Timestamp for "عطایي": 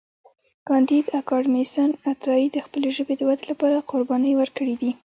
2.11-2.47